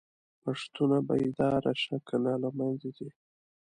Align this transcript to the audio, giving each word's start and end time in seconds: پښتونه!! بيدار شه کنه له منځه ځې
پښتونه!! 0.43 0.97
بيدار 1.07 1.63
شه 1.83 1.97
کنه 2.09 2.31
له 2.43 2.49
منځه 2.57 2.89
ځې 2.97 3.09